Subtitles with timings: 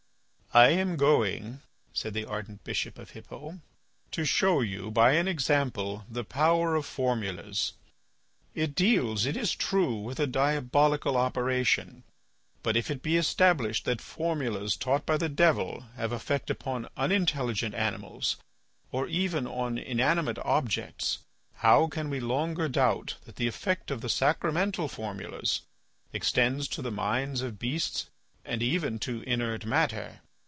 [0.53, 1.61] "I am going,"
[1.93, 3.61] said the ardent bishop of Hippo,
[4.11, 7.71] "to show you, by an example, the power of formulas.
[8.53, 12.03] It deals, it is true, with a diabolical operation.
[12.63, 17.73] But if it be established that formulas taught by the Devil have effect upon unintelligent
[17.73, 18.35] animals
[18.91, 21.19] or even on inanimate objects,
[21.53, 25.61] how can we longer doubt that the effect of the sacramental formulas
[26.11, 28.07] extends to the minds of beasts
[28.43, 30.19] and even to inert matter?